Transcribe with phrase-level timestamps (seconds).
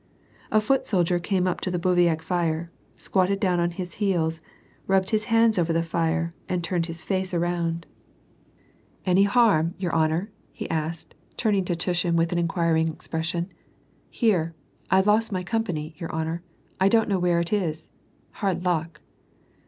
[0.51, 4.41] A foot soldier came up to the bivouac fire, squatted down on his heels,
[4.87, 7.85] rubbed his hands over the fire, and turned bis fact around.
[9.05, 9.31] WAR AND PEACE.
[9.31, 13.51] 236 "Any harm, your honor?"* he asked, turning to Tushin with an inquiring expression."
[14.13, 14.53] I^ere,
[14.89, 16.41] I've lost my company, your honor,
[16.79, 17.91] I don't know where it is!
[18.31, 19.01] Hard luck."